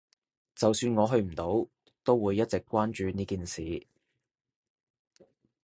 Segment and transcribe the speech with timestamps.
[0.55, 1.67] 就算我去唔到，
[2.03, 3.85] 都會一直關注呢件事